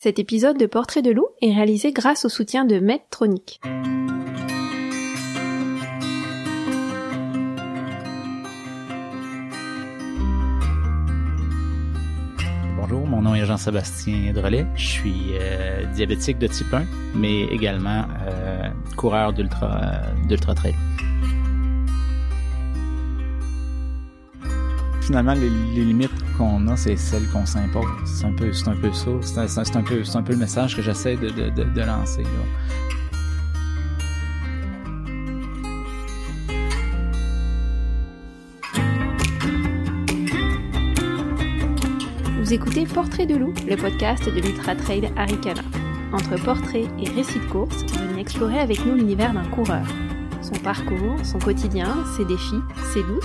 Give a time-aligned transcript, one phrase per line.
[0.00, 3.60] Cet épisode de Portrait de loup est réalisé grâce au soutien de Medtronic.
[12.76, 14.66] Bonjour, mon nom est Jean-Sébastien Drolet.
[14.76, 16.84] Je suis euh, diabétique de type 1,
[17.16, 20.76] mais également euh, coureur d'ultra trail.
[25.08, 27.86] Finalement, les, limites qu'on a, c'est celles qu'on s'impose.
[28.04, 29.48] C'est un peu, c'est un peu ça.
[29.48, 32.24] C'est un, peu, c'est un peu le message que j'essaie de, lancer.
[42.38, 45.62] Vous écoutez Portrait de loup, le podcast de l'Ultra Trail Arikana.
[46.12, 49.86] Entre portraits et récits de course, venez explorer avec nous l'univers d'un coureur.
[50.42, 52.60] Son parcours, son quotidien, ses défis,
[52.92, 53.24] ses doutes.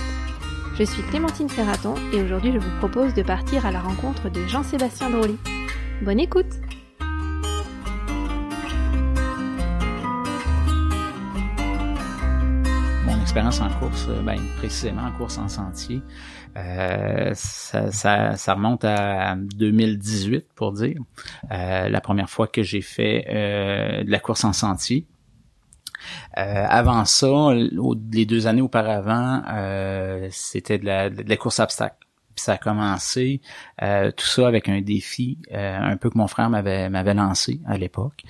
[0.76, 4.44] Je suis Clémentine Ferraton et aujourd'hui je vous propose de partir à la rencontre de
[4.48, 5.38] Jean-Sébastien Droli.
[6.02, 6.52] Bonne écoute
[13.06, 16.02] Mon expérience en course, euh, ben, précisément en course en sentier,
[16.56, 20.98] euh, ça, remonte à 2018 pour dire.
[21.52, 23.24] Euh, la première fois que j'ai fait
[24.04, 25.06] de la course en sentier.
[26.38, 31.58] Euh, avant ça, au- les deux années auparavant, euh, c'était de la, de la course
[31.60, 31.96] obstacle.
[32.34, 33.40] Puis ça a commencé
[33.82, 37.60] euh, tout ça avec un défi euh, un peu que mon frère m'avait m'avait lancé
[37.64, 38.24] à l'époque.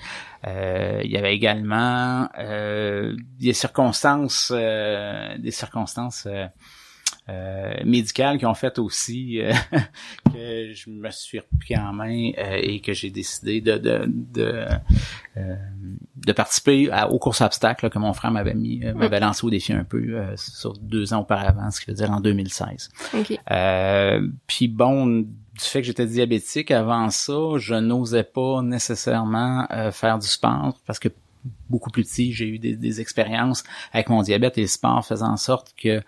[0.45, 6.27] Euh, il y avait également euh, des circonstances euh, des circonstances
[7.29, 9.39] euh, médicales qui ont fait aussi
[10.31, 14.67] que je me suis repris en main et que j'ai décidé de de de,
[16.25, 19.45] de participer à, aux courses obstacles là, que mon frère m'avait mis euh, m'avait lancé
[19.45, 22.89] au défi un peu euh, sur deux ans auparavant, ce qui veut dire en 2016.
[23.13, 23.39] Ok.
[23.51, 25.05] Euh, puis bon,
[25.55, 30.77] du fait que j'étais diabétique avant ça, je n'osais pas nécessairement euh, faire du sport
[30.85, 31.09] parce que
[31.69, 35.37] beaucoup plus petit, j'ai eu des, expériences avec mon diabète et le sport faisant en
[35.37, 36.01] sorte que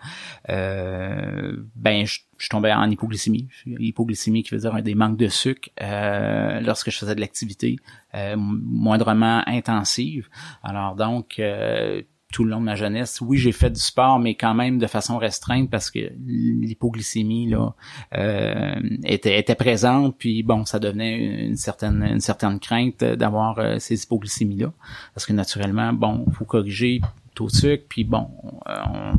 [0.48, 3.48] euh, ben je, je tombais en hypoglycémie.
[3.66, 7.76] Hypoglycémie qui veut dire des manques de sucre euh, lorsque je faisais de l'activité
[8.14, 10.28] euh, moindrement intensive.
[10.62, 12.02] Alors donc euh,
[12.32, 14.86] tout le long de ma jeunesse, oui, j'ai fait du sport, mais quand même de
[14.86, 17.74] façon restreinte parce que l'hypoglycémie là
[18.14, 18.74] euh,
[19.04, 24.02] était, était présente, puis bon, ça devenait une certaine une certaine crainte d'avoir euh, ces
[24.02, 24.72] hypoglycémies là,
[25.14, 27.00] parce que naturellement, bon, faut corriger
[27.34, 28.28] taux de sucre, puis bon,
[28.68, 29.12] on,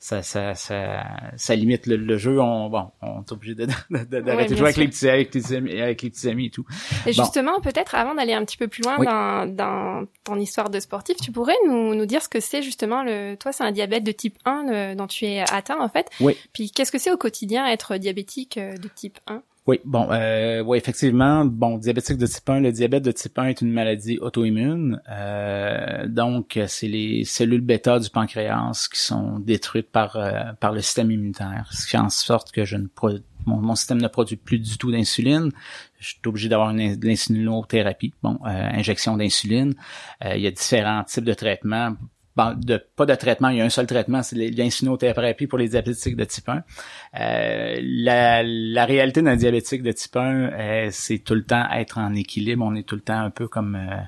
[0.00, 1.04] ça, ça, ça,
[1.36, 2.40] ça limite le, le jeu.
[2.40, 4.88] On, bon, on est obligé de, de, de- d'arrêter Ouais, de bien jouer avec les
[4.88, 6.64] petits, avec les petits amis, avec les petits amis et tout.
[7.06, 7.22] Et Bon.
[7.22, 9.06] justement, peut-être avant d'aller un petit peu plus loin Oui.
[9.06, 13.02] dans, dans ton histoire de sportif, tu pourrais nous, nous dire ce que c'est justement
[13.02, 13.34] le.
[13.36, 16.08] Toi, c'est un diabète de type 1 le- dont tu es atteint en fait.
[16.20, 16.36] Oui.
[16.52, 20.60] Puis qu'est-ce que c'est au quotidien être diabétique euh, de type 1 Oui, bon, euh,
[20.60, 24.18] oui, effectivement, bon, diabétique de type 1, le diabète de type 1 est une maladie
[24.18, 25.00] auto-immune.
[25.10, 30.82] Euh, donc, c'est les cellules bêta du pancréas qui sont détruites par euh, par le
[30.82, 32.88] système immunitaire, ce qui fait en sorte que je ne
[33.46, 35.50] mon, mon système ne produit plus du tout d'insuline.
[35.98, 39.72] Je suis obligé d'avoir une in- de l'insulinothérapie, bon, euh, injection d'insuline.
[40.26, 41.94] Euh, il y a différents types de traitements.
[42.36, 45.68] Bon, de, pas de traitement, il y a un seul traitement, c'est l'insulinothérapie pour les
[45.68, 46.64] diabétiques de type 1.
[47.20, 51.98] Euh, la, la réalité d'un diabétique de type 1, euh, c'est tout le temps être
[51.98, 52.64] en équilibre.
[52.66, 54.00] On est tout le temps un peu comme euh,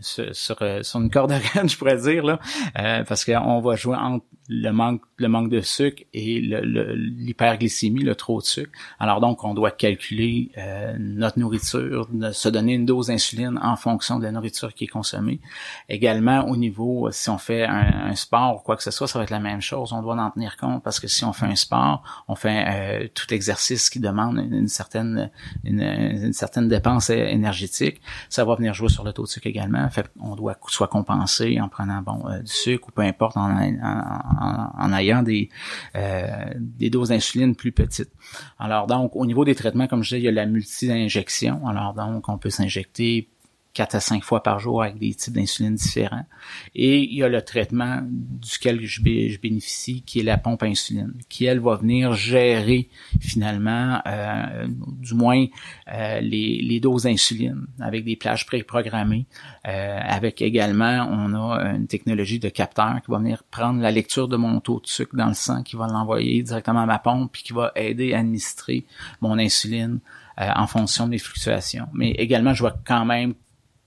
[0.00, 2.38] sur, sur, euh, sur une corde raide, je pourrais dire, là,
[2.78, 6.94] euh, parce qu'on va jouer entre le manque, le manque de sucre et le- le-
[6.94, 8.70] l'hyperglycémie, le, trop de sucre.
[9.00, 14.18] Alors donc, on doit calculer euh, notre nourriture, se donner une dose d'insuline en fonction
[14.20, 15.40] de la nourriture qui est consommée.
[15.88, 19.08] Également, au niveau, euh, si on fait un, un sport ou quoi que ce soit,
[19.08, 19.92] ça va être la même chose.
[19.92, 22.64] On doit en tenir compte parce que si on fait un sport, on fait
[23.04, 25.30] euh, tout exercice qui demande une, certaine
[25.64, 28.00] une, une certaine dépense énergétique.
[28.28, 29.88] Ça va venir jouer sur le taux de sucre également.
[29.90, 33.48] Fait on doit soit compenser en prenant bon euh, du sucre ou peu importe en,
[33.50, 35.48] en, ayant des
[35.94, 36.26] euh,
[36.58, 38.12] des doses d'insuline plus petites.
[38.58, 41.66] Alors donc au niveau des traitements, comme je disais, il y a la multi-injection.
[41.66, 43.28] Alors donc on peut s'injecter
[43.76, 46.26] quatre à cinq fois par jour avec des types d'insuline différents.
[46.74, 50.62] Et il y a le traitement duquel je, bé- je bénéficie, qui est la pompe
[50.62, 52.88] insuline, qui, elle, va venir gérer
[53.20, 54.66] finalement, euh,
[55.08, 55.44] du moins,
[55.92, 59.26] euh, les, les doses d'insuline avec des plages préprogrammées.
[59.68, 64.28] Euh, avec également, on a une technologie de capteur qui va venir prendre la lecture
[64.28, 67.32] de mon taux de sucre dans le sang, qui va l'envoyer directement à ma pompe,
[67.32, 68.86] puis qui va aider à administrer
[69.20, 69.98] mon insuline
[70.40, 71.88] euh, en fonction de mes fluctuations.
[71.92, 73.34] Mais également, je vais quand même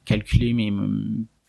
[0.09, 0.71] calculer mes,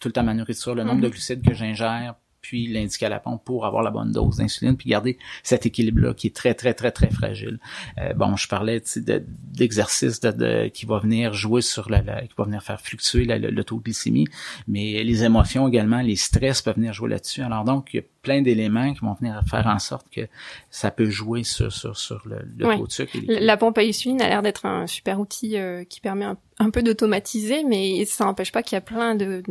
[0.00, 1.04] tout le temps ma nourriture, le nombre Mhm.
[1.04, 4.76] de glucides que j'ingère puis l'indiquer à la pompe pour avoir la bonne dose d'insuline,
[4.76, 7.58] puis garder cet équilibre-là qui est très, très, très, très fragile.
[7.98, 12.62] Euh, bon, je parlais d'exercice de, qui va venir jouer sur la, qui va venir
[12.62, 14.26] faire fluctuer le, taux de glycémie,
[14.66, 17.42] mais les émotions également, les stress peuvent venir jouer là-dessus.
[17.42, 20.22] Alors donc, il y a plein d'éléments qui vont venir faire en sorte que
[20.70, 23.18] ça peut jouer sur, sur, sur le, taux de sucre.
[23.26, 26.68] la pompe à insuline a l'air d'être un super outil euh, qui permet un un
[26.68, 29.42] peu d'automatiser, mais ça n'empêche pas qu'il y a plein de,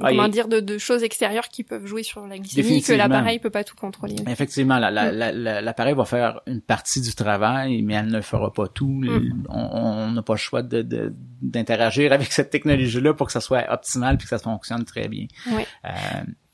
[0.00, 3.38] ah, comment dire, de, de, choses extérieures qui peuvent jouer sur la glycémie, que l'appareil
[3.38, 4.16] peut pas tout contrôler.
[4.26, 9.02] Effectivement, l'appareil va faire une partie du travail, mais elle ne fera pas tout.
[9.02, 9.44] Mm.
[9.50, 10.82] On n'a pas le choix de
[11.40, 15.26] d'interagir avec cette technologie-là pour que ça soit optimal puis que ça fonctionne très bien.
[15.52, 15.62] Oui.
[15.84, 15.90] Euh,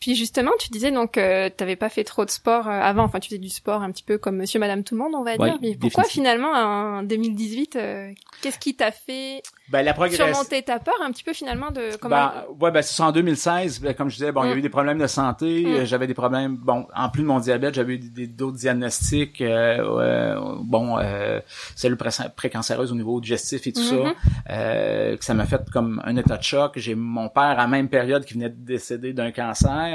[0.01, 3.03] puis justement, tu disais donc euh, tu avais pas fait trop de sport euh, avant,
[3.03, 5.25] enfin tu faisais du sport un petit peu comme monsieur madame tout le monde, on
[5.25, 5.59] va dire.
[5.61, 10.95] Mais pourquoi finalement en 2018 euh, qu'est-ce qui t'a fait ben, la surmonter ta peur
[11.03, 14.15] un petit peu finalement de comment ben, ouais ben c'est en 2016, ben, comme je
[14.15, 14.63] disais bon, il y a eu mm.
[14.63, 15.85] des problèmes de santé, mm.
[15.85, 21.41] j'avais des problèmes bon, en plus de mon diabète, j'avais eu d'autres diagnostics bon euh,
[21.75, 21.99] cellules
[22.37, 25.19] précancéreuses au niveau digestif et tout ça mm-hmm.
[25.19, 27.89] que ça m'a fait comme un état de choc, j'ai mon père à la même
[27.89, 29.88] période qui venait de décéder d'un cancer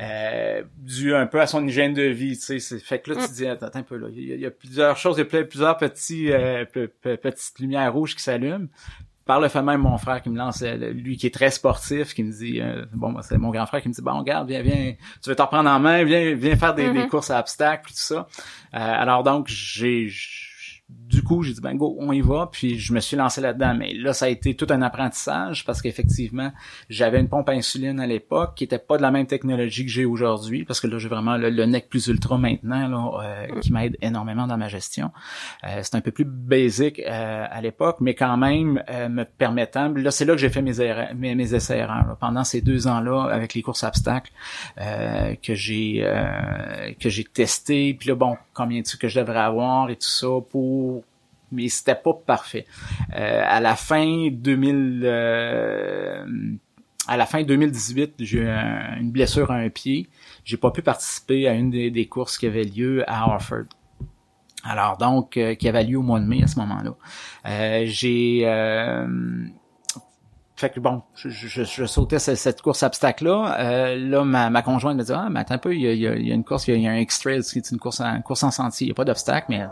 [0.00, 2.78] euh, dû un peu à son hygiène de vie, tu sais.
[2.78, 5.16] Fait que là, tu te dis, attends un peu, là, il y, a, plusieurs choses,
[5.16, 6.64] il y a plusieurs petits, euh,
[7.02, 8.68] petites lumières rouges qui s'allument
[9.24, 12.14] par le fait même mon frère qui me lance euh, lui qui est très sportif
[12.14, 12.60] qui me dit
[12.92, 15.34] bon bah, c'est mon grand frère qui me dit bon regarde viens viens tu veux
[15.34, 17.08] t'en prendre en main viens viens faire des, des mm-hmm.
[17.08, 18.28] courses à obstacles tout ça
[18.70, 20.08] alors donc j'ai
[20.88, 23.74] du coup, j'ai dit ben go, on y va, puis je me suis lancé là-dedans.
[23.74, 26.52] Mais là, ça a été tout un apprentissage parce qu'effectivement,
[26.88, 29.90] j'avais une pompe à insuline à l'époque qui était pas de la même technologie que
[29.90, 33.72] j'ai aujourd'hui, parce que là, j'ai vraiment le, NEC plus ultra maintenant là, euh, qui
[33.72, 35.10] m'aide énormément dans ma gestion.
[35.64, 39.88] Euh, c'est un peu plus basique euh, à l'époque, mais quand même me permettant.
[39.88, 42.86] Là, c'est là que j'ai fait mes, erreurs, mes, mes essais erreurs pendant ces deux
[42.86, 44.32] ans-là avec les courses obstacles
[44.76, 46.06] que j'ai
[47.00, 47.94] que j'ai testé.
[47.98, 50.75] Puis là, bon, combien de que je devrais avoir et tout ça pour
[51.52, 52.66] mais c'était pas parfait.
[53.14, 56.24] Euh, à la fin 2000, euh,
[57.06, 60.08] à la fin 2018, j'ai eu une blessure à un pied.
[60.44, 63.66] J'ai pas pu participer à une des, courses qui avait lieu à Harford.
[64.64, 67.84] Alors donc, euh, qui avait lieu au mois de mai à ce moment-là.
[67.84, 68.44] j'ai
[70.56, 73.56] fait que bon, je, je, je sautais cette, course obstacle-là.
[73.60, 75.92] Euh, là, ma, ma conjointe me dit Ah, mais attends un peu, il y a,
[75.92, 78.42] il y a, une course, il y a, un X-Trail, c'est une course en course
[78.42, 78.86] en sentier.
[78.86, 79.66] Il n'y a pas d'obstacle, mais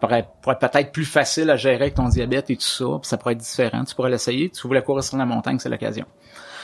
[0.00, 3.08] pourrait, pourrait être peut-être plus facile à gérer avec ton diabète et tout ça, puis
[3.08, 3.84] ça pourrait être différent.
[3.84, 4.50] Tu pourrais l'essayer.
[4.50, 6.04] Tu voulais courir sur la montagne, c'est l'occasion.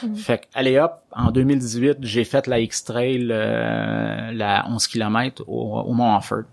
[0.03, 0.15] Mm-hmm.
[0.15, 5.79] Fait que, allez hop, en 2018, j'ai fait la X-Trail, euh, la 11 km au,
[5.79, 6.43] au Mont Offord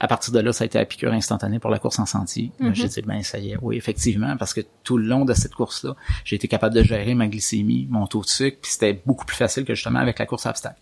[0.00, 2.52] à partir de là, ça a été la piqûre instantanée pour la course en sentier.
[2.60, 2.74] Mm-hmm.
[2.74, 5.54] J'ai dit, ben ça y est, oui, effectivement, parce que tout le long de cette
[5.54, 5.94] course-là,
[6.24, 9.36] j'ai été capable de gérer ma glycémie, mon taux de sucre, puis c'était beaucoup plus
[9.36, 10.80] facile que justement avec la course à obstacle.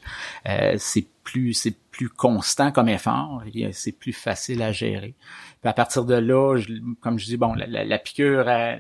[0.49, 3.43] Euh, c'est plus c'est plus constant comme effort,
[3.73, 5.14] c'est plus facile à gérer.
[5.61, 6.59] Puis à partir de là,
[7.00, 8.79] comme je dis, bon, la, la, piqûre, la,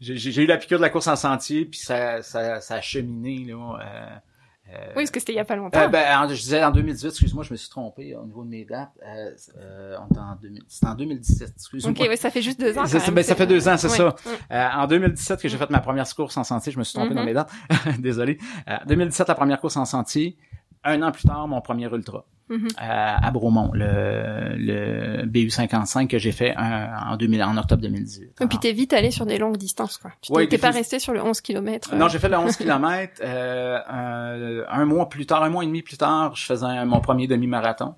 [0.00, 3.44] j'ai eu la piqûre de la course en sentier, puis ça, ça, ça a cheminé
[3.46, 3.78] là.
[3.80, 4.16] Euh,
[4.70, 5.80] euh, oui, parce que c'était il y a pas longtemps.
[5.80, 8.64] Euh, ben, je disais en 2018, excuse-moi, je me suis trompé au niveau de mes
[8.64, 8.90] dates.
[9.02, 9.96] Euh, euh
[10.68, 11.92] c'était en, 2017, excuse-moi.
[11.92, 12.84] Ok, oui, ça fait juste deux ans.
[13.12, 14.14] ben, ça fait deux ans, c'est ça.
[14.50, 17.14] Euh, en 2017 que j'ai fait ma première course en sentier, je me suis trompé
[17.14, 17.26] dans mm-hmm.
[17.26, 17.50] mes dates.
[17.98, 18.38] Désolé.
[18.86, 20.36] 2017, la première course en sentier.
[20.84, 22.24] Un an plus tard, mon premier ultra.
[22.50, 22.68] Mm-hmm.
[22.78, 28.36] à, Bromont, le, le BU55 que j'ai fait en, 2000, en octobre 2018.
[28.40, 30.12] Et puis t'es vite allé sur des longues distances, quoi.
[30.22, 31.94] Tu t'es pas resté sur le 11 km.
[31.94, 33.20] Non, j'ai fait le 11 km.
[33.22, 37.00] Euh, un, un, mois plus tard, un mois et demi plus tard, je faisais mon
[37.00, 37.94] premier demi-marathon.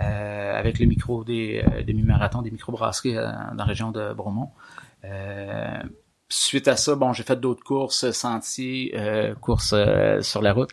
[0.00, 4.50] Euh, avec le micro des euh, demi-marathons, des micro-brasseries euh, dans la région de Bromont.
[6.32, 10.52] Euh, suite à ça, bon, j'ai fait d'autres courses sentiers, euh, courses euh, sur la
[10.52, 10.70] route,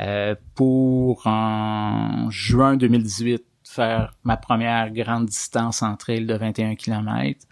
[0.00, 7.46] euh, pour en juin 2018 faire ma première grande distance en trail de 21 km.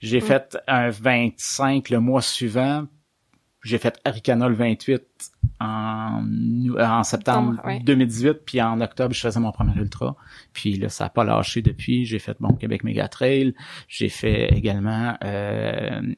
[0.00, 0.22] J'ai mm.
[0.22, 2.86] fait un 25 le mois suivant.
[3.62, 5.02] J'ai fait Aricana le 28
[5.60, 6.24] en,
[6.80, 10.16] en septembre 2018, puis en octobre, je faisais mon premier ultra.
[10.52, 12.04] Puis là, ça n'a pas lâché depuis.
[12.04, 13.54] J'ai fait bon Québec Mega Trail.
[13.86, 16.14] J'ai fait également euh, euh,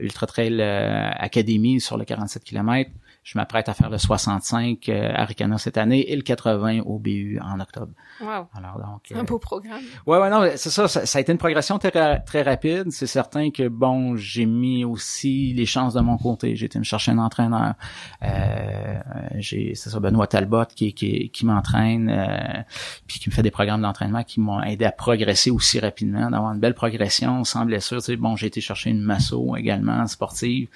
[0.00, 2.90] Ultra Trail euh, Academy sur le 47 km.
[3.22, 6.98] Je m'apprête à faire le 65 euh, à Ricana cette année et le 80 au
[6.98, 7.92] BU en octobre.
[8.20, 8.48] Wow.
[8.54, 9.82] Alors donc un beau programme.
[10.06, 13.50] Ouais ouais non, c'est ça, ça, a été une progression très très rapide, c'est certain
[13.50, 17.18] que bon, j'ai mis aussi les chances de mon côté, j'ai été me chercher un
[17.18, 17.74] entraîneur.
[18.22, 19.00] Euh,
[19.36, 22.62] j'ai c'est ça Benoît Talbot qui qui, qui m'entraîne euh,
[23.06, 26.52] puis qui me fait des programmes d'entraînement qui m'ont aidé à progresser aussi rapidement, d'avoir
[26.52, 30.68] une belle progression sans blessure, tu sais, bon, j'ai été chercher une masso également sportive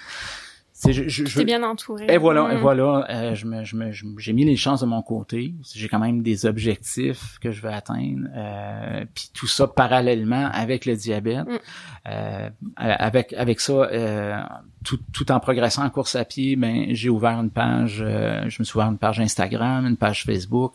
[0.91, 2.05] je, je, je bien entouré.
[2.09, 2.59] Et voilà, et mm.
[2.59, 5.53] voilà, euh, je me, je me, j'ai mis les chances de mon côté.
[5.73, 8.27] J'ai quand même des objectifs que je veux atteindre.
[8.35, 11.47] Euh, puis tout ça parallèlement avec le diabète.
[11.47, 11.57] Mm.
[12.07, 14.39] Euh, avec avec ça, euh,
[14.83, 18.03] tout, tout en progressant en course à pied, ben j'ai ouvert une page.
[18.05, 20.73] Euh, je me suis ouvert une page Instagram, une page Facebook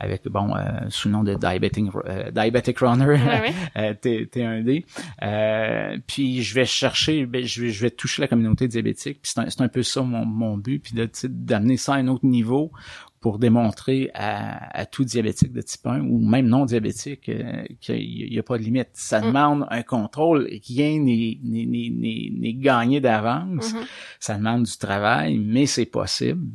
[0.00, 3.94] avec bon euh, sous le nom de Diabetic, euh, Diabetic Runner ouais, ouais.
[4.02, 4.84] T1D.
[5.22, 9.20] Euh, puis je vais chercher, ben, je, vais, je vais toucher la communauté diabétique.
[9.22, 12.26] Puis c'est un, un, peu ça mon, mon but, puis d'amener ça à un autre
[12.26, 12.72] niveau
[13.20, 18.30] pour démontrer à, à, tout diabétique de type 1 ou même non diabétique euh, qu'il
[18.30, 18.90] n'y a pas de limite.
[18.92, 19.24] Ça mm.
[19.24, 20.48] demande un contrôle.
[20.68, 23.72] Rien n'est gagné d'avance.
[23.72, 23.86] Mm-hmm.
[24.20, 26.46] Ça demande du travail, mais c'est possible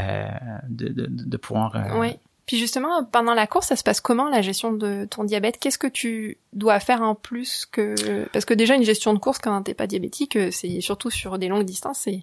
[0.00, 0.28] euh,
[0.68, 2.08] de, de, de, pouvoir euh, oui.
[2.48, 5.58] Puis justement, pendant la course, ça se passe comment la gestion de ton diabète?
[5.58, 9.38] Qu'est-ce que tu dois faire en plus que parce que déjà une gestion de course
[9.38, 12.22] quand t'es pas diabétique, euh, c'est surtout sur des longues distances, c'est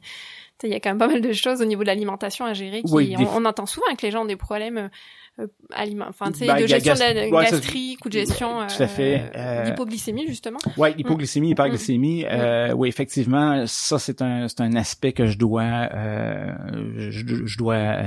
[0.63, 2.81] il y a quand même pas mal de choses au niveau de l'alimentation à gérer.
[2.81, 4.87] Qui, on, entend souvent que les gens ont des problèmes euh,
[5.39, 5.47] euh
[6.07, 9.31] enfin tu sais bah, de gestion de la gastrique ou de gestion tout à fait
[9.35, 12.27] euh, d'hypoglycémie justement ouais l'hypoglycémie hyperglycémie mm.
[12.31, 16.53] euh, oui effectivement ça c'est un c'est un aspect que je dois euh,
[17.09, 17.97] je, je, dois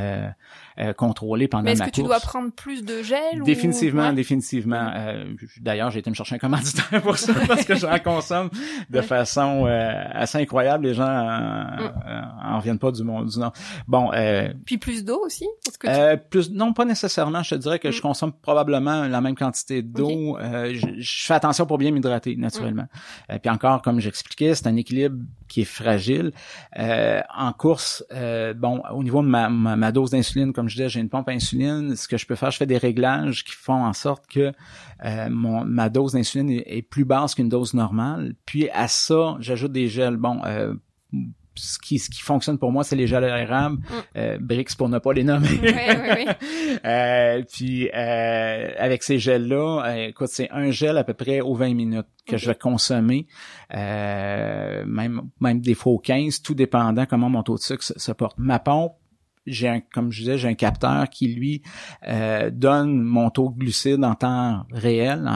[0.79, 4.91] euh, euh, contrôler pendant Mais est-ce que tu dois prendre plus de gel Définitivement, définitivement.
[4.95, 5.25] Euh,
[5.61, 8.51] D'ailleurs, j'ai été me chercher un commanditaire pour ça parce que j'en consomme
[8.91, 10.87] de façon euh, assez incroyable.
[10.87, 12.57] Les gens en, mm.
[12.57, 13.53] reviennent pas du monde du Nord.
[13.87, 14.11] Bon.
[14.13, 15.47] Euh, Puis plus d'eau aussi
[15.79, 16.23] que tu...
[16.31, 17.43] Plus non, pas nécessairement.
[17.43, 18.03] Je te dirais que je mm.
[18.03, 20.39] consomme probablement la même quantité d'eau.
[20.41, 22.87] Je, je, fais attention pour bien m'hydrater naturellement.
[23.29, 23.39] Mm.
[23.39, 25.17] puis encore, comme j'expliquais, c'est un équilibre
[25.49, 26.33] qui est fragile.
[26.77, 28.05] en course,
[28.57, 31.29] bon, au niveau de ma, ma, ma dose d'insuline, comme je disais, j'ai une pompe
[31.29, 31.97] à insuline.
[31.97, 34.53] Ce que je peux faire, je fais des réglages qui font en sorte que
[35.05, 38.35] euh, mon, ma dose d'insuline est, plus basse qu'une dose normale.
[38.47, 40.17] Puis à ça, j'ajoute des gels.
[40.17, 40.75] Bon, euh,
[41.59, 43.83] ce qui, ce qui fonctionne pour moi, c'est les gels aérables, mm.
[44.17, 45.49] euh, Brix pour ne pas les nommer.
[45.49, 46.27] Oui, oui,
[46.85, 51.55] euh, puis euh, avec ces gels-là, euh, écoute, c'est un gel à peu près aux
[51.55, 53.27] 20 minutes que je vais consommer,
[53.71, 58.37] même même des fois 15, tout dépendant comment mon taux de sucre se porte.
[58.39, 58.95] Ma pompe,
[59.51, 61.63] j'ai un, comme je disais, j'ai un capteur qui lui
[62.07, 65.29] euh, donne mon taux de glucides en temps réel.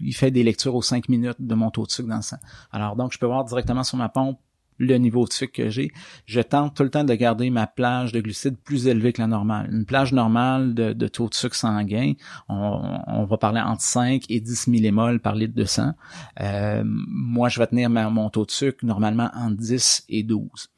[0.00, 2.38] il fait des lectures aux 5 minutes de mon taux de sucre dans le sang.
[2.72, 4.38] Alors donc, je peux voir directement sur ma pompe
[4.78, 5.92] le niveau de sucre que j'ai.
[6.26, 9.28] Je tente tout le temps de garder ma plage de glucides plus élevée que la
[9.28, 9.68] normale.
[9.72, 12.14] Une plage normale de, taux de sucre sanguin,
[12.48, 15.92] on, va parler entre 5 et 10 millimoles par litre de sang.
[16.40, 20.73] Euh, moi, je vais tenir mon taux de sucre normalement entre 10 et 12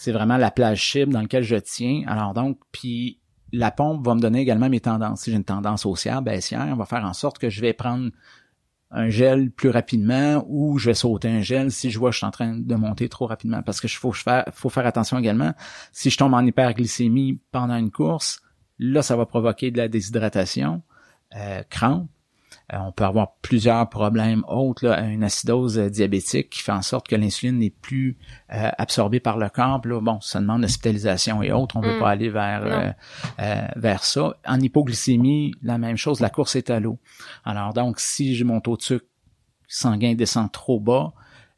[0.00, 2.04] c'est vraiment la plage cible dans laquelle je tiens.
[2.06, 3.18] Alors donc, puis
[3.52, 5.20] la pompe va me donner également mes tendances.
[5.20, 8.10] Si j'ai une tendance haussière, baissière, on va faire en sorte que je vais prendre
[8.90, 12.18] un gel plus rapidement ou je vais sauter un gel si je vois que je
[12.18, 13.62] suis en train de monter trop rapidement.
[13.62, 14.14] Parce que faut,
[14.52, 15.52] faut faire attention également.
[15.92, 18.40] Si je tombe en hyperglycémie pendant une course,
[18.78, 20.80] là, ça va provoquer de la déshydratation,
[21.36, 21.62] euh,
[22.72, 26.82] euh, on peut avoir plusieurs problèmes autres, là, une acidose euh, diabétique qui fait en
[26.82, 28.16] sorte que l'insuline n'est plus
[28.52, 29.80] euh, absorbée par le corps.
[29.84, 31.76] Là, bon, ça demande hospitalisation et autres.
[31.76, 32.00] On ne veut mm.
[32.00, 32.94] pas aller vers
[33.76, 34.36] vers ça.
[34.46, 36.20] En hypoglycémie, la même chose.
[36.20, 36.98] La course est à l'eau.
[37.44, 39.06] Alors donc, si j'ai mon taux de sucre
[39.66, 41.12] sanguin descend trop bas,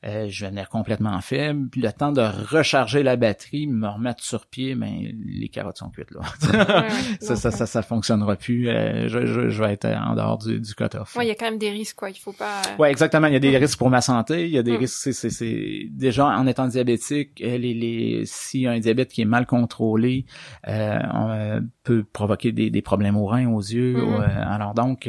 [0.05, 1.69] euh, je venais complètement faible.
[1.69, 5.91] Puis le temps de recharger la batterie, me remettre sur pied, mais les carottes sont
[5.91, 6.23] cuites là.
[7.21, 8.69] ça, ça, ça, ça, fonctionnera plus.
[8.69, 11.15] Euh, je, je, je, vais être en dehors du, du cut-off.
[11.15, 12.11] Ouais, il y a quand même des risques, quoi.
[12.11, 12.63] Il faut pas.
[12.81, 13.29] Ouais, exactement.
[13.29, 14.45] Il y a des risques pour ma santé.
[14.47, 15.13] Il y a des risques.
[15.13, 19.47] C'est, c'est, déjà en étant diabétique, euh, les, les, si un diabète qui est mal
[19.47, 20.27] contrôlé,
[20.67, 23.97] euh, on, peut provoquer des, des, problèmes aux reins, aux yeux.
[23.97, 24.49] Mm-hmm.
[24.49, 25.09] alors donc,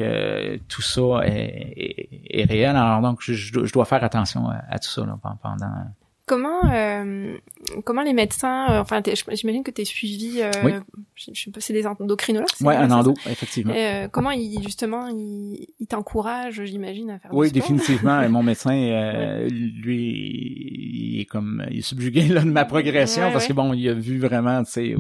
[0.68, 2.10] tout ça est, est,
[2.42, 2.76] est, réel.
[2.76, 5.94] Alors donc, je, je dois faire attention à tout ça là, pendant.
[6.26, 7.38] Comment euh,
[7.84, 9.02] comment les médecins, euh, enfin
[9.34, 10.72] j'imagine que tu es suivi, euh, oui.
[11.16, 12.48] je, sais pas, c'est des endocrinologues.
[12.62, 13.74] Ouais, un endo, effectivement.
[13.76, 17.34] Euh, comment ils justement ils, ils t'encouragent, j'imagine, à faire.
[17.34, 18.22] Oui, du définitivement.
[18.30, 23.48] Mon médecin, euh, lui, il est comme, il est subjugué là de ma progression parce
[23.48, 24.96] que bon, il a vu vraiment, tu sais,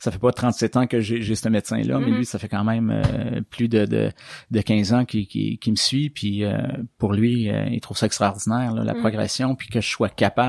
[0.00, 2.16] ça fait pas 37 ans que j'ai ce médecin là, mais mm-hmm.
[2.16, 4.10] lui, ça fait quand même plus de, de
[4.50, 6.42] de 15 ans qu'il qui, qui me suit, puis
[6.98, 9.00] pour lui, il trouve ça extraordinaire là, la mm.
[9.00, 10.47] progression, puis que je sois capable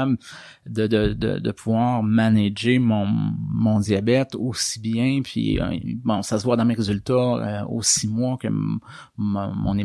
[0.65, 5.21] de, de, de, de, pouvoir manager mon, mon diabète aussi bien.
[5.23, 8.47] Puis euh, bon, ça se voit dans mes résultats euh, aux six mois que
[9.17, 9.77] mon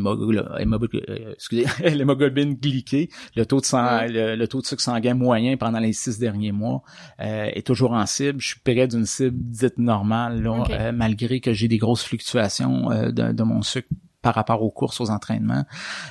[1.83, 6.19] hémoglobine glyquée, le taux de sang, le, taux de sucre sanguin moyen pendant les six
[6.19, 6.83] derniers mois
[7.19, 8.39] euh, est toujours en cible.
[8.39, 13.31] Je suis près d'une cible dite normale là, malgré que j'ai des grosses fluctuations de,
[13.31, 13.89] de mon sucre
[14.25, 15.65] par rapport aux courses, aux entraînements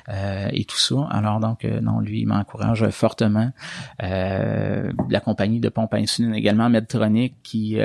[0.08, 1.08] et tout ça.
[1.10, 3.50] Alors donc, non, lui, il m'encourage fortement.
[3.98, 7.76] la compagnie de pompe à insuline également, Medtronic, qui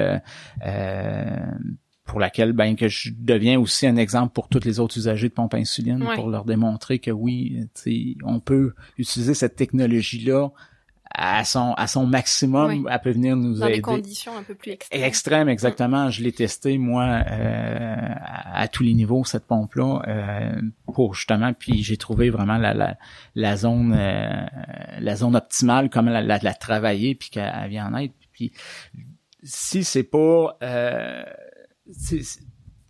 [2.06, 5.34] pour laquelle ben que je deviens aussi un exemple pour tous les autres usagers de
[5.34, 7.68] pompe à insuline pour leur démontrer que oui,
[8.24, 10.50] on peut utiliser cette technologie là
[11.14, 13.78] à son à son maximum, elle peut venir nous Dans aider.
[13.78, 15.04] des conditions un peu plus extrêmes.
[15.04, 16.10] Extrêmes, exactement.
[16.10, 17.96] Je l'ai testé moi euh,
[18.54, 20.62] à, tous les niveaux cette pompe là euh,
[20.94, 22.98] pour justement puis j'ai trouvé vraiment la la,
[23.36, 24.46] la zone euh,
[25.00, 28.54] la zone optimale comme la, la, la travailler puis qu'elle vient en aide puis
[29.44, 31.24] si c'est pas euh,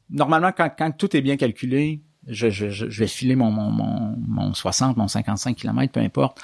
[0.09, 4.15] normalement, quand, quand tout est bien calculé, je, je, je vais filer mon, mon, mon,
[4.17, 6.41] mon 60, mon 55 km, peu importe,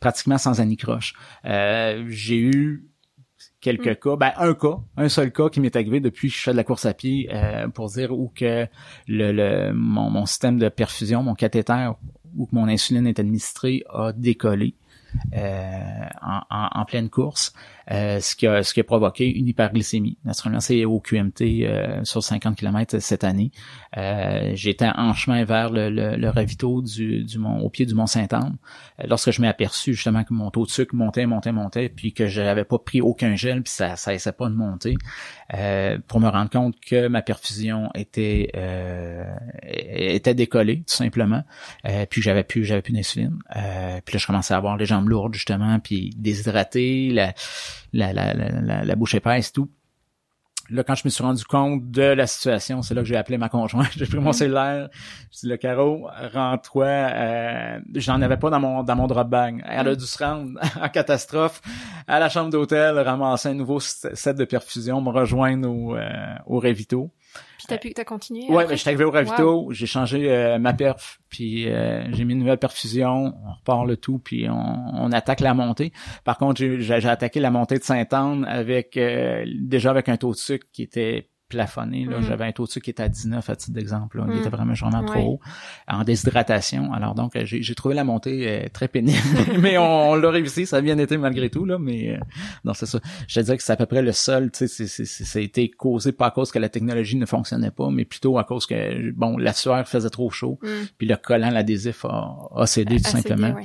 [0.00, 1.14] pratiquement sans anicroche.
[1.44, 2.90] Euh, j'ai eu
[3.60, 3.96] quelques mm.
[3.96, 6.56] cas, ben un cas, un seul cas qui m'est arrivé depuis que je fais de
[6.56, 8.66] la course à pied euh, pour dire où que
[9.06, 11.90] le, le mon, mon, système de perfusion, mon cathéter
[12.36, 14.74] où que mon insuline est administrée a décollé
[15.34, 17.52] en, en, en, pleine course.
[17.92, 20.16] Euh, ce, qui a, ce qui a provoqué une hyperglycémie.
[20.24, 23.50] Naturellement, c'est au QMT euh, sur 50 km cette année.
[23.96, 27.94] Euh, J'étais en chemin vers le, le, le ravito du, du mont, au pied du
[27.94, 28.56] Mont Saint-Anne.
[29.00, 32.12] Euh, lorsque je m'ai aperçu justement que mon taux de sucre montait, montait, montait, puis
[32.12, 34.94] que je n'avais pas pris aucun gel, puis ça ça essaie pas de monter,
[35.54, 38.52] euh, pour me rendre compte que ma perfusion était
[39.64, 41.42] était décollée tout simplement,
[42.08, 43.38] puis j'avais plus j'avais plus d'insuline.
[44.04, 47.32] puis là, je commençais à avoir les jambes lourdes justement, puis déshydraté, la
[47.92, 49.70] la, la, la, la bouche épaisse, tout.
[50.70, 53.38] Là, quand je me suis rendu compte de la situation, c'est là que j'ai appelé
[53.38, 53.90] ma conjointe.
[53.96, 54.34] J'ai pris mon mm-hmm.
[54.34, 54.88] cellulaire.
[55.32, 56.86] J'ai dit, le carreau, rends-toi.
[56.86, 59.64] Euh, J'en avais pas dans mon dans mon drop bag.
[59.68, 59.96] Elle a mm.
[59.96, 61.60] dû se rendre en catastrophe
[62.06, 66.60] à la chambre d'hôtel, ramasser un nouveau set de perfusion, me rejoindre au, euh, au
[66.60, 67.10] Revito.
[67.58, 68.46] Puis t'as pu, t'as continué.
[68.48, 72.32] Ouais, mais j'étais arrivé au ravito, j'ai changé euh, ma perf, puis euh, j'ai mis
[72.32, 75.92] une nouvelle perfusion, on repart le tout, puis on, attaque la montée.
[76.24, 80.36] Par contre, j'ai attaqué la montée de Sainte-Anne avec euh, déjà avec un taux de
[80.36, 82.06] sucre qui était plafonné.
[82.06, 82.22] Là, mm.
[82.22, 84.22] j'avais un taux de sucre qui était à 19 à titre d'exemple.
[84.26, 84.38] Il mm.
[84.38, 85.40] était vraiment vraiment trop haut
[85.88, 86.92] en déshydratation.
[86.92, 89.18] Alors donc j'ai trouvé la montée euh, très pénible,
[89.58, 91.78] mais on, l'a réussi, ça a bien été malgré tout là.
[91.78, 92.18] Mais euh,
[92.64, 93.00] non c'est ça.
[93.28, 94.50] Je dirais que c'est à peu près le seul.
[94.50, 97.90] Tu sais, ça a été causé pas à cause que la technologie ne fonctionnait pas,
[97.90, 100.68] mais plutôt à cause que bon la sueur faisait trop chaud, mm.
[100.98, 103.56] puis le collant l'adhésif a, a, cédé tout simplement.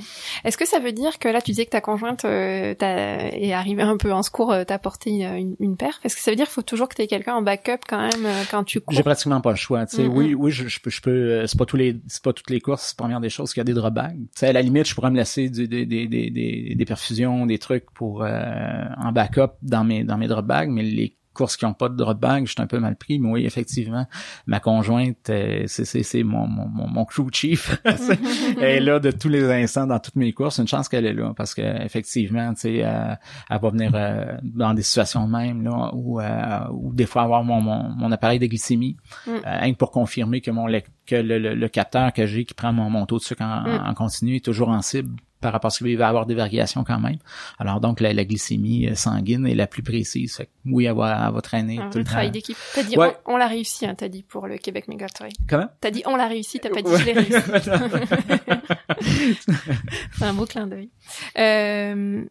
[0.44, 3.82] Est-ce que ça veut dire que là tu disais que ta conjointe euh, est arrivée
[3.82, 6.46] un peu en secours, euh, t'as porté une, une paire Est-ce que ça veut dire
[6.46, 8.94] qu'il faut toujours que tu aies quelqu'un en backup quand même euh, quand tu cours.
[8.94, 9.86] J'ai pratiquement pas le choix.
[9.86, 11.10] Tu sais, oui, oui, je, je, peux, je peux.
[11.10, 12.94] Euh, c'est pas tous les, c'est pas toutes les courses.
[12.94, 14.16] Première des choses qu'il y a des drop bags.
[14.16, 17.46] Tu sais, à la limite, je pourrais me laisser des, des, des, des, des perfusions,
[17.46, 21.56] des trucs pour euh, en backup dans mes dans mes drop bags, mais les courses
[21.56, 24.06] qui ont pas de drop bag, je suis un peu mal pris, mais oui, effectivement,
[24.46, 27.80] ma conjointe, euh, c'est c'est mon, mon, mon crew chief.
[27.84, 30.58] elle est là de tous les instants dans toutes mes courses.
[30.58, 33.14] Une chance qu'elle est là parce que effectivement, tu sais, euh,
[33.50, 37.60] elle va venir euh, dans des situations même là où, où des fois avoir mon,
[37.60, 38.96] mon, mon appareil de glycémie,
[39.26, 39.74] mm.
[39.78, 40.66] pour confirmer que mon
[41.06, 43.86] que le, le, capteur que j'ai qui prend mon, mon taux de sucre en, mm.
[43.86, 46.84] en continu est toujours en cible par rapport à ce qu'il va avoir des variations
[46.84, 47.18] quand même.
[47.58, 50.40] Alors donc la, glycémie euh, sanguine est la plus précise.
[50.64, 52.56] oui, elle va, elle traîner tout le travail d'équipe.
[52.74, 52.96] T'as dit
[53.26, 55.32] on, l'a réussi, hein, t'as dit pour le Québec Megatory.
[55.48, 55.68] Comment?
[55.80, 57.32] T'as dit on l'a réussi, t'as pas dit je l'ai réussi.
[60.12, 60.90] C'est un beau clin d'œil.
[61.38, 62.24] Euh,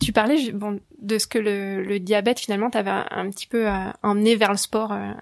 [0.00, 3.68] tu parlais bon, de ce que le, le diabète finalement t'avait un, un, petit peu
[3.68, 5.12] euh, emmené vers le sport euh,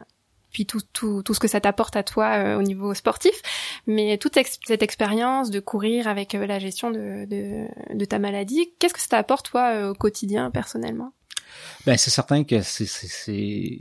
[0.59, 3.31] puis tout, tout, tout ce que ça t'apporte à toi euh, au niveau sportif.
[3.87, 8.71] Mais toute cette expérience de courir avec euh, la gestion de, de, de, ta maladie,
[8.81, 11.13] qu'est-ce que ça t'apporte toi euh, au quotidien personnellement?
[11.87, 13.79] Ben c'est certain que c'est c'est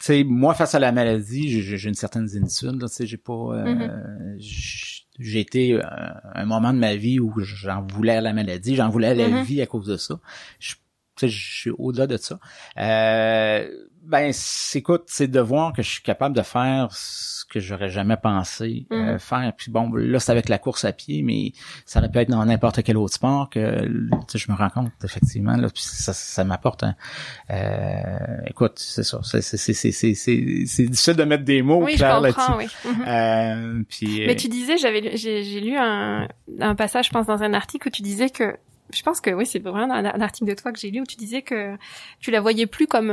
[0.00, 2.80] sais, moi face à la maladie, j'ai une certaine zénitude.
[2.80, 4.36] Tu sais, j'ai pas, mm-hmm.
[5.20, 5.80] j'ai été
[6.34, 9.28] un moment de ma vie où j'en voulais à la maladie, j'en voulais à la
[9.28, 9.44] mm-hmm.
[9.44, 10.18] vie à cause de ça.
[10.58, 10.74] Je,
[11.28, 12.40] je suis au-delà de ça.
[12.78, 13.68] Euh,
[14.02, 14.32] ben,
[14.74, 18.86] écoute, c'est de voir que je suis capable de faire ce que j'aurais jamais pensé
[18.92, 19.18] euh, mm.
[19.18, 19.52] faire.
[19.56, 21.52] Puis bon, là, c'est avec la course à pied, mais
[21.84, 23.60] ça aurait pu être dans n'importe quel autre sport que
[24.34, 26.94] je me rends compte, effectivement, là, puis ça, ça m'apporte un,
[27.50, 29.20] euh, écoute, c'est ça.
[29.22, 32.52] C'est, c'est, c'est, c'est, c'est, difficile de mettre des mots oui, clairs là-dessus.
[32.56, 32.66] Oui.
[33.06, 36.26] euh, puis, mais tu disais, j'avais j'ai, j'ai lu un,
[36.60, 38.56] un passage, je pense, dans un article où tu disais que
[38.92, 41.16] je pense que oui, c'est vraiment un, article de toi que j'ai lu où tu
[41.16, 41.76] disais que
[42.18, 43.10] tu la voyais plus comme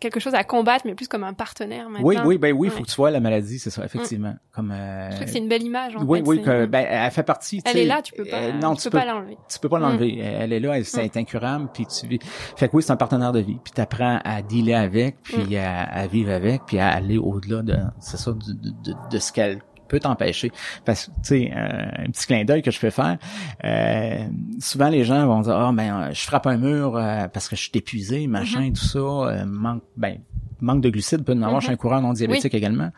[0.00, 2.06] quelque chose à combattre, mais plus comme un partenaire maintenant.
[2.06, 4.34] Oui, oui, ben oui, il faut que tu vois la maladie, c'est ça, effectivement.
[4.52, 5.10] Comme, euh...
[5.10, 6.28] Je trouve que c'est une belle image, en oui, fait.
[6.28, 8.90] Oui, que, ben, elle fait partie, Elle est là, tu peux pas, euh, non, tu,
[8.90, 9.36] peux, pas l'enlever.
[9.48, 10.18] Tu peux pas l'enlever.
[10.18, 12.18] Elle est là, elle, c'est incurable, puis tu
[12.56, 15.56] Fait que oui, c'est un partenaire de vie, puis tu apprends à dealer avec, puis
[15.56, 19.32] à, à, vivre avec, puis à aller au-delà de, c'est ça, de, de, de ce
[19.32, 20.52] qu'elle peut t'empêcher.
[20.84, 23.18] Parce que, tu sais, euh, un petit clin d'œil que je fais faire,
[23.64, 24.26] euh,
[24.60, 27.62] souvent les gens vont dire, ah, ben, je frappe un mur euh, parce que je
[27.62, 28.72] suis épuisé, machin, mm-hmm.
[28.72, 30.18] tout ça, manque, ben,
[30.60, 32.90] manque de glucides peut en avoir chez un coureur non diabétique également.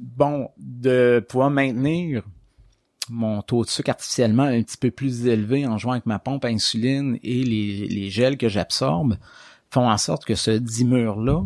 [0.00, 2.22] bon, de pouvoir maintenir
[3.08, 6.44] mon taux de sucre artificiellement un petit peu plus élevé en jouant avec ma pompe
[6.44, 9.16] à insuline et les, les gels que j'absorbe
[9.70, 11.42] font en sorte que ce dimure-là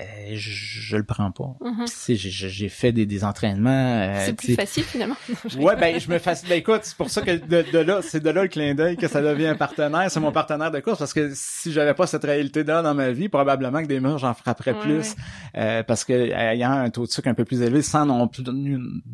[0.00, 1.56] euh, je, je, le prends pas.
[1.60, 3.70] Mm J'ai fait des, des entraînements.
[3.70, 5.16] Euh, c'est plus facile finalement.
[5.58, 6.50] ouais, ben je me facilite.
[6.50, 8.96] Ben écoute, c'est pour ça que de, de là, c'est de là le clin d'œil
[8.96, 10.08] que ça devient un partenaire.
[10.08, 13.28] C'est mon partenaire de course parce que si j'avais pas cette réalité-là dans ma vie,
[13.28, 15.16] probablement que des murs j'en frapperais plus
[15.56, 18.44] euh, parce que ayant un taux de sucre un peu plus élevé, sans non plus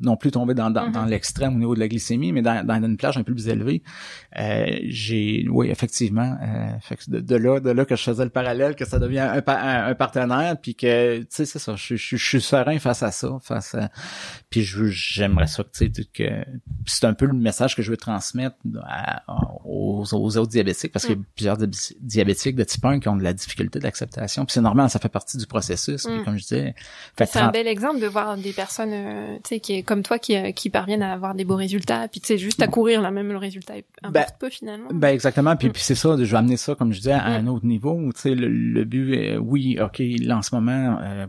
[0.03, 1.09] non plus tomber dans, dans, dans mm-hmm.
[1.09, 3.83] l'extrême au niveau de la glycémie, mais dans, dans une plage un peu plus élevée,
[4.38, 6.37] euh, j'ai, oui, effectivement,
[6.83, 9.42] fait de, de, là, de là que je faisais le parallèle que ça devient un,
[9.47, 13.02] un, un partenaire puis que tu sais c'est ça je, je, je, suis serein face
[13.02, 13.90] à ça face à
[14.50, 16.44] puis je j'aimerais ça tu sais que
[16.87, 18.56] c'est un peu le message que je veux transmettre
[19.64, 21.24] aux, aux, autres diabétiques parce qu'il y a mm.
[21.34, 21.58] plusieurs
[22.00, 25.08] diabétiques de type 1 qui ont de la difficulté d'acceptation puis c'est normal ça fait
[25.08, 26.24] partie du processus puis mm.
[26.24, 26.74] comme je disais
[27.16, 30.37] c'est un bel exemple de voir des personnes euh, tu sais qui comme toi qui,
[30.37, 33.10] euh, qui parviennent à avoir des beaux résultats puis tu sais juste à courir là
[33.10, 35.72] même le résultat un ben, peu finalement ben exactement puis, mm.
[35.72, 38.20] puis c'est ça je vais amener ça comme je disais à un autre niveau tu
[38.20, 41.27] sais le, le but est, oui ok là en ce moment euh,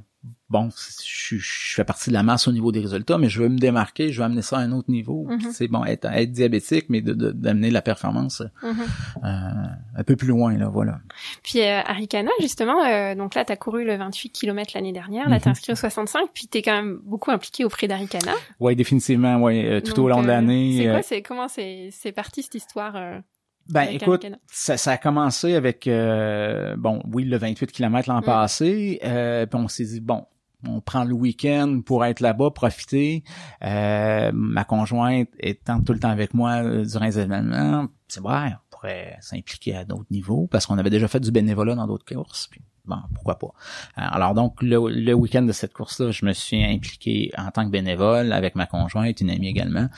[0.49, 0.69] bon,
[1.03, 1.37] je,
[1.75, 4.19] fais partie de la masse au niveau des résultats, mais je veux me démarquer, je
[4.19, 5.27] veux amener ça à un autre niveau.
[5.29, 5.51] Mm-hmm.
[5.51, 9.23] C'est bon, être, être diabétique, mais d'amener de, la performance mm-hmm.
[9.23, 10.99] euh, un peu plus loin, là, voilà.
[11.43, 15.29] Puis euh, Arikana, justement, euh, donc là, tu as couru le 28 km l'année dernière,
[15.29, 18.33] là, tu inscrit au 65, puis tu es quand même beaucoup impliqué auprès d'Arikana.
[18.59, 20.77] Oui, définitivement, oui, tout au long de l'année.
[20.77, 23.21] C'est quoi, c'est comment c'est parti cette histoire
[23.69, 28.23] ben écoute, ça, ça, a commencé avec euh, bon, oui, le 28 km l'an mm.
[28.23, 30.25] passé, euh, puis on s'est dit bon,
[30.67, 33.23] on prend le week-end pour être là-bas, profiter.
[33.63, 38.53] Euh, ma conjointe étant tout le temps avec moi euh, durant les événements, c'est vrai,
[38.53, 42.05] on pourrait s'impliquer à d'autres niveaux parce qu'on avait déjà fait du bénévolat dans d'autres
[42.05, 42.47] courses.
[42.47, 43.53] Puis, bon, pourquoi pas.
[43.95, 47.71] Alors donc le, le week-end de cette course-là, je me suis impliqué en tant que
[47.71, 49.89] bénévole avec ma conjointe, une amie également.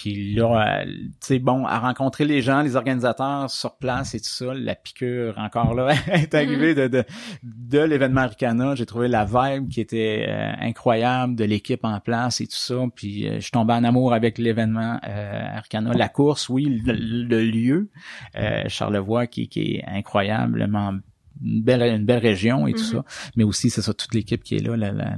[0.00, 4.26] Puis là, tu sais, bon, à rencontrer les gens, les organisateurs sur place et tout
[4.26, 7.04] ça, la piqûre encore là est arrivée de, de,
[7.42, 8.74] de l'événement Arcana.
[8.74, 12.76] J'ai trouvé la vibe qui était euh, incroyable de l'équipe en place et tout ça.
[12.94, 15.92] Puis euh, je suis tombé en amour avec l'événement euh, Arcana.
[15.92, 17.90] La course, oui, le, lieu,
[18.36, 20.94] euh, Charlevoix qui, qui est incroyablement
[21.44, 23.02] une belle une belle région et tout mhm.
[23.02, 23.04] ça.
[23.36, 25.12] Mais aussi c'est ça toute l'équipe qui est là la, la,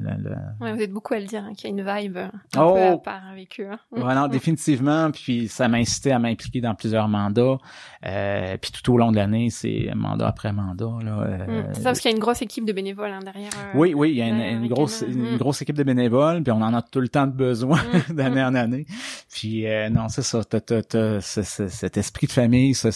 [0.61, 2.75] Ouais, vous êtes beaucoup à le dire hein, qu'il y a une vibe un oh,
[2.75, 3.79] peu à part avec eux hein.
[3.91, 7.59] voilà définitivement puis ça m'a incité à m'impliquer dans plusieurs mandats.
[8.07, 11.85] Euh, puis tout au long de l'année c'est mandat après mandat là euh, c'est ça
[11.85, 14.17] parce qu'il y a une grosse équipe de bénévoles hein, derrière euh, oui oui il
[14.17, 17.09] y a une, grosse une grosse équipe de bénévoles puis on en a tout le
[17.09, 18.87] temps de besoin d'année en année.
[19.33, 22.91] Puis euh, non c'est ça t'as, t'as, t'as, cet esprit de famille ça,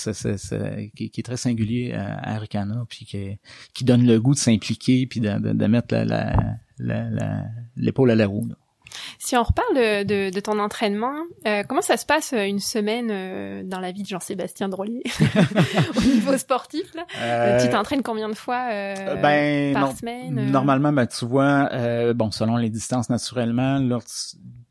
[0.95, 3.07] qui, qui, est très singulier à Aricana puis
[3.75, 5.95] qui, donne le goût de s'impliquer puis de, de, mettre
[7.77, 8.49] l'épaule à la roue.
[9.19, 11.15] Si on reparle de, de, ton entraînement,
[11.47, 15.03] euh, comment ça se passe euh, une semaine euh, dans la vie de Jean-Sébastien Drollier?
[15.97, 21.25] Au niveau sportif là Tu t'entraînes combien de fois ben, par semaine Normalement, ben, tu
[21.25, 21.69] vois,
[22.15, 23.81] bon, selon les distances naturellement,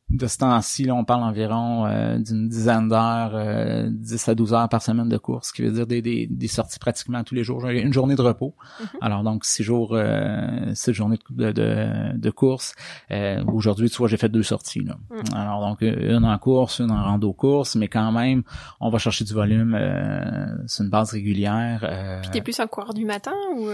[0.09, 4.69] de ce temps-ci, on parle environ euh, d'une dizaine d'heures, euh, 10 à 12 heures
[4.69, 7.43] par semaine de course, ce qui veut dire des, des, des sorties pratiquement tous les
[7.43, 7.67] jours.
[7.67, 8.55] Une journée de repos.
[8.57, 8.85] Mm-hmm.
[9.01, 12.73] Alors donc six jours, euh, six journées de, de, de course.
[13.11, 14.79] Euh, aujourd'hui, tu vois, j'ai fait deux sorties.
[14.79, 14.95] Là.
[15.09, 15.35] Mm.
[15.35, 18.43] Alors donc une en course, une en rando course, mais quand même,
[18.79, 21.81] on va chercher du volume euh, sur une base régulière.
[21.83, 23.67] Euh, Puis t'es plus un coureur du matin ou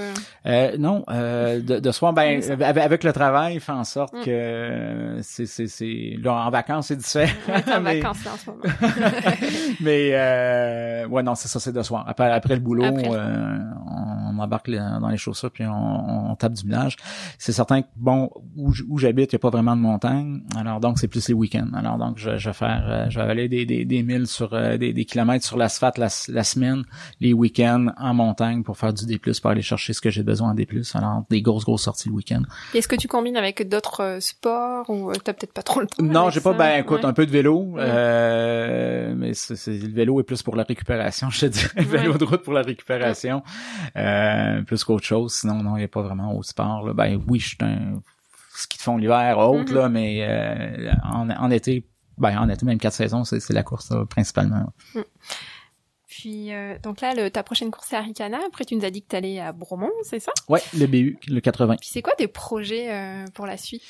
[0.80, 4.24] Non, de, de soir, ben avec, le travail, fait en sorte mm.
[4.24, 7.32] que c'est c'est en vacances, c'est différent.
[7.50, 8.64] en vacances en ce moment.
[9.82, 12.06] mais euh, ouais, non, c'est ça, c'est de soir.
[12.08, 13.58] Après, après le boulot, euh,
[14.34, 16.98] on embarque dans les chaussures puis on, on tape du village.
[17.38, 20.42] C'est certain que bon, où, où j'habite, il n'y a pas vraiment de montagne.
[20.58, 21.70] Alors donc c'est plus les week-ends.
[21.76, 24.54] Alors donc je, je vais faire, euh, je vais aller des, des, des milles sur
[24.54, 26.84] euh, des, des kilomètres sur l'asphalte la, la, semaine,
[27.20, 30.52] les week-ends en montagne pour faire du D+, pour aller chercher ce que j'ai besoin
[30.52, 30.68] en D+.
[30.94, 32.42] Alors des grosses grosses sorties le week-end.
[32.74, 36.04] Est-ce que tu combines avec d'autres sports ou t'as peut-être pas trop le temps?
[36.14, 36.54] Non, j'ai pas.
[36.54, 40.64] Ben, écoute, un peu de vélo, euh, mais c'est, le vélo est plus pour la
[40.64, 41.72] récupération, je te dirais.
[41.78, 43.44] Le vélo de route pour la récupération,
[43.98, 45.34] euh, plus qu'autre chose.
[45.34, 46.86] Sinon, non, il n'y a pas vraiment au sport.
[46.86, 46.94] Là.
[46.94, 48.02] Ben oui, je suis un
[48.56, 49.76] ski de fond l'hiver, autre mm-hmm.
[49.76, 53.94] là, mais euh, en, en été, ben en été même quatre saisons, c'est, la course
[54.10, 54.72] principalement.
[54.94, 55.00] Mm.
[56.16, 58.38] Puis, euh, donc là, le, ta prochaine course c'est Aricana.
[58.48, 60.32] Après, tu nous as dit que tu allais à Bromont, c'est ça?
[60.48, 61.78] Ouais, le BU, le 80.
[61.80, 63.82] Puis c'est quoi tes projets euh, pour la suite?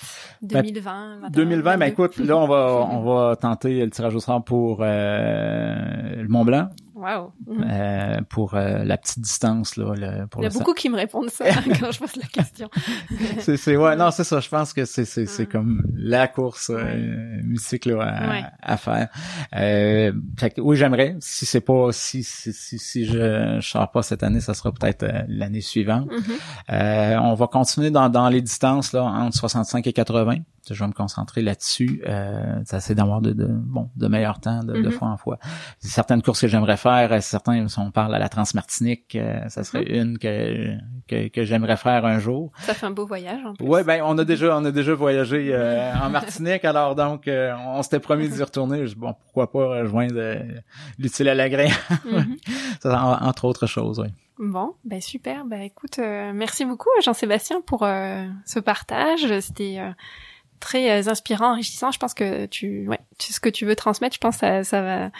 [0.41, 4.79] 2020, 2020, ben écoute, là, on va, on va tenter le tirage au sort pour
[4.79, 6.69] euh, le Mont Blanc.
[7.03, 7.33] Wow.
[7.49, 9.93] Euh, pour euh, la petite distance là.
[9.93, 11.45] Le, pour Il y a beaucoup qui me répondent ça
[11.79, 12.69] quand je pose la question.
[13.39, 14.39] c'est c'est ouais non c'est ça.
[14.39, 19.09] Je pense que c'est c'est c'est comme la course euh, musique là à, à faire.
[19.53, 21.17] Euh, fait oui j'aimerais.
[21.19, 24.71] Si c'est pas si si si, si je, je sors pas cette année, ça sera
[24.71, 26.09] peut-être euh, l'année suivante.
[26.09, 27.19] Mm-hmm.
[27.19, 30.35] on va continuer dans dans les distances là entre 65 et 80
[30.69, 32.01] je vais me concentrer là-dessus.
[32.07, 34.91] Euh, c'est d'avoir de, de, bon de meilleurs temps de, de, mm-hmm.
[34.91, 35.39] fois en fois.
[35.79, 39.63] Certaines courses que j'aimerais faire, euh, certains, si on parle à la Transmartinique, euh, ça
[39.63, 40.01] serait mm-hmm.
[40.01, 42.51] une que que, que j'aimerais faire un jour.
[42.59, 43.65] Ça fait un beau voyage en plus.
[43.65, 47.83] Ouais, ben on a déjà on a déjà voyagé euh, en Martinique, alors donc on
[47.83, 48.85] s'était promis d'y retourner.
[48.95, 50.37] bon, pourquoi pas rejoindre
[50.97, 52.85] l'utile à l'agréable, mm-hmm.
[53.27, 54.07] entre autres choses, oui.
[54.39, 55.45] Bon, ben super.
[55.45, 57.81] Ben écoute, merci beaucoup Jean-Sébastien pour
[58.45, 59.39] ce partage.
[59.41, 59.79] C'était
[60.63, 61.91] très euh, inspirant, enrichissant.
[61.91, 65.11] Je pense que tu, ouais, ce que tu veux transmettre, je pense que ça, va,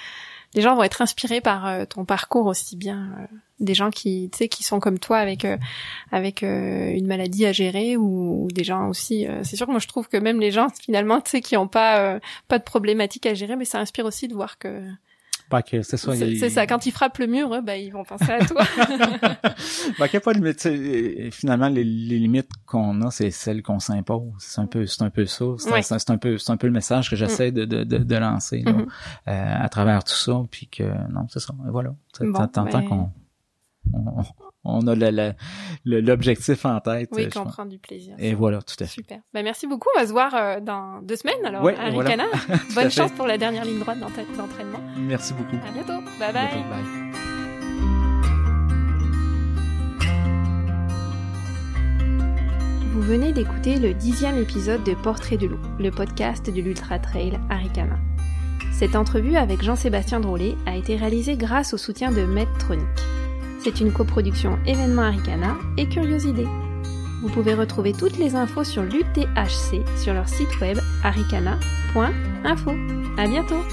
[0.56, 4.30] les gens vont être inspirés par euh, ton parcours aussi bien euh, des gens qui,
[4.32, 5.46] tu sais, qui sont comme toi avec
[6.12, 9.26] avec une maladie à gérer ou, des gens aussi.
[9.44, 11.68] c'est sûr que moi je trouve que même les gens finalement, tu sais, qui ont
[11.68, 14.82] pas pas de problématique à gérer, mais ça inspire aussi de voir que
[15.66, 16.16] c'est ça.
[16.16, 16.68] C'est ça.
[16.68, 18.64] Quand ils frappent le mur, bah, ils vont penser à toi.
[20.00, 21.32] bah, qu'il a pas de limite.
[21.34, 24.32] Finalement, les, limites qu'on a, c'est celles qu'on s'impose.
[24.40, 25.46] C'est un peu, c'est un peu ça.
[25.82, 28.88] C'est un peu, c'est un peu le message que j'essaie de, de, de, lancer, mm-hmm.
[29.28, 30.42] euh, à travers tout ça.
[30.50, 31.54] Puis que, non, c'est ça.
[31.68, 31.96] voilà.
[32.20, 33.10] Bon, tant ben qu'on,
[33.94, 34.24] on
[34.66, 35.34] a
[35.86, 37.10] l'objectif en tête.
[37.12, 38.16] Oui, qu'on prend du plaisir.
[38.20, 39.02] Et voilà, tout à fait.
[39.02, 39.20] Super.
[39.34, 39.90] Ben, merci beaucoup.
[39.96, 42.26] On va se voir euh, dans deux semaines alors à Ricana.
[42.76, 44.80] Bonne chance pour la dernière ligne droite d'entraînement.
[44.98, 45.58] Merci beaucoup.
[45.68, 46.04] À bientôt.
[46.20, 47.14] Bye bye.
[52.94, 57.40] Vous venez d'écouter le dixième épisode de Portrait de loup, le podcast de l'Ultra Trail
[57.50, 57.98] Aricana.
[58.72, 62.86] Cette entrevue avec Jean-Sébastien Drolet a été réalisée grâce au soutien de Medtronic.
[63.64, 66.46] C'est une coproduction événement Aricana et Curiosité.
[67.22, 72.72] Vous pouvez retrouver toutes les infos sur l'UTHC sur leur site web aricana.info.
[73.18, 73.64] À bientôt!